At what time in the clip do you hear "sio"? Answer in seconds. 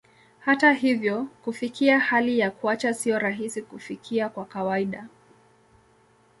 2.93-3.19